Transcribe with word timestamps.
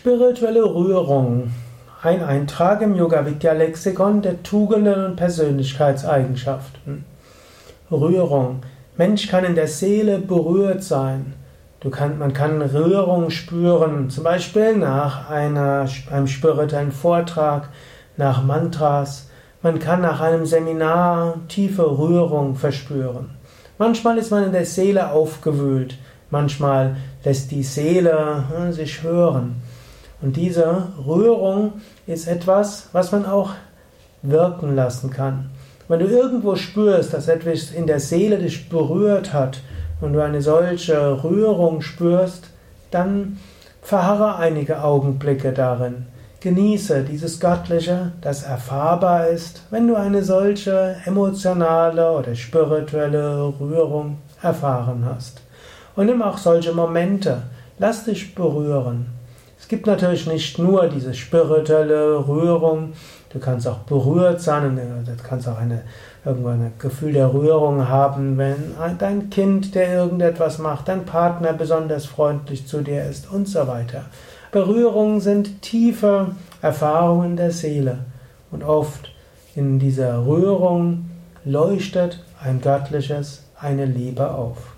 Spirituelle 0.00 0.62
Rührung. 0.62 1.50
Ein 2.02 2.22
Eintrag 2.22 2.82
im 2.82 2.94
Yoga 2.94 3.26
Vidya 3.26 3.52
Lexikon 3.52 4.22
der 4.22 4.44
Tugenden 4.44 5.06
und 5.06 5.16
Persönlichkeitseigenschaften. 5.16 7.04
Rührung. 7.90 8.60
Mensch 8.96 9.26
kann 9.26 9.44
in 9.44 9.56
der 9.56 9.66
Seele 9.66 10.20
berührt 10.20 10.84
sein. 10.84 11.34
Kann, 11.90 12.16
man 12.16 12.32
kann 12.32 12.62
Rührung 12.62 13.30
spüren, 13.30 14.08
zum 14.08 14.22
Beispiel 14.22 14.76
nach 14.76 15.30
einer, 15.30 15.88
einem 16.12 16.28
spirituellen 16.28 16.92
Vortrag, 16.92 17.68
nach 18.16 18.44
Mantras. 18.44 19.28
Man 19.62 19.80
kann 19.80 20.00
nach 20.00 20.20
einem 20.20 20.46
Seminar 20.46 21.40
tiefe 21.48 21.98
Rührung 21.98 22.54
verspüren. 22.54 23.30
Manchmal 23.78 24.18
ist 24.18 24.30
man 24.30 24.44
in 24.44 24.52
der 24.52 24.64
Seele 24.64 25.10
aufgewühlt, 25.10 25.98
manchmal 26.30 26.94
lässt 27.24 27.50
die 27.50 27.64
Seele 27.64 28.44
hm, 28.48 28.72
sich 28.72 29.02
hören. 29.02 29.60
Und 30.20 30.36
diese 30.36 30.88
Rührung 31.06 31.74
ist 32.06 32.26
etwas, 32.26 32.88
was 32.92 33.12
man 33.12 33.24
auch 33.24 33.50
wirken 34.22 34.74
lassen 34.74 35.10
kann. 35.10 35.50
Wenn 35.86 36.00
du 36.00 36.06
irgendwo 36.06 36.56
spürst, 36.56 37.14
dass 37.14 37.28
etwas 37.28 37.70
in 37.70 37.86
der 37.86 38.00
Seele 38.00 38.38
dich 38.38 38.68
berührt 38.68 39.32
hat 39.32 39.60
und 40.00 40.12
du 40.12 40.22
eine 40.22 40.42
solche 40.42 41.22
Rührung 41.22 41.80
spürst, 41.82 42.50
dann 42.90 43.38
verharre 43.80 44.36
einige 44.36 44.82
Augenblicke 44.82 45.52
darin. 45.52 46.06
Genieße 46.40 47.04
dieses 47.04 47.40
Göttliche, 47.40 48.12
das 48.20 48.42
erfahrbar 48.42 49.28
ist, 49.28 49.62
wenn 49.70 49.88
du 49.88 49.96
eine 49.96 50.22
solche 50.22 50.96
emotionale 51.04 52.12
oder 52.12 52.34
spirituelle 52.34 53.52
Rührung 53.58 54.18
erfahren 54.42 55.04
hast. 55.04 55.40
Und 55.96 56.06
nimm 56.06 56.22
auch 56.22 56.38
solche 56.38 56.72
Momente. 56.72 57.42
Lass 57.78 58.04
dich 58.04 58.34
berühren. 58.34 59.17
Es 59.60 59.66
gibt 59.68 59.86
natürlich 59.86 60.26
nicht 60.26 60.58
nur 60.58 60.88
diese 60.88 61.12
spirituelle 61.12 62.26
Rührung, 62.26 62.92
du 63.30 63.38
kannst 63.38 63.66
auch 63.66 63.78
berührt 63.78 64.40
sein 64.40 64.78
und 64.78 65.06
du 65.06 65.12
kannst 65.22 65.48
auch 65.48 65.58
eine, 65.58 65.82
irgendwo 66.24 66.48
ein 66.48 66.72
Gefühl 66.78 67.12
der 67.12 67.32
Rührung 67.34 67.88
haben, 67.88 68.38
wenn 68.38 68.74
dein 68.98 69.30
Kind, 69.30 69.74
der 69.74 69.92
irgendetwas 69.94 70.58
macht, 70.58 70.88
dein 70.88 71.04
Partner 71.04 71.52
besonders 71.52 72.06
freundlich 72.06 72.66
zu 72.66 72.82
dir 72.82 73.04
ist 73.04 73.30
und 73.30 73.48
so 73.48 73.66
weiter. 73.66 74.06
Berührungen 74.52 75.20
sind 75.20 75.60
tiefe 75.60 76.28
Erfahrungen 76.62 77.36
der 77.36 77.50
Seele 77.50 77.98
und 78.50 78.62
oft 78.62 79.12
in 79.54 79.78
dieser 79.78 80.24
Rührung 80.24 81.10
leuchtet 81.44 82.24
ein 82.42 82.60
göttliches, 82.60 83.44
eine 83.60 83.84
Liebe 83.84 84.30
auf. 84.30 84.77